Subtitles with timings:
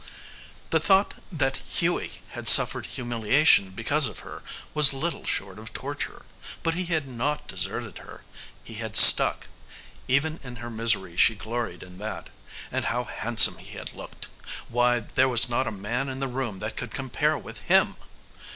[0.71, 4.41] The thought that Hughie had suffered humiliation because of her
[4.73, 6.25] was little short of torture.
[6.63, 8.23] But he had not deserted her
[8.63, 9.45] he had stuck
[10.07, 12.29] even in her misery she gloried in that
[12.71, 14.25] and how handsome he had looked!
[14.69, 17.95] Why, there was not a man in the room that could compare with him!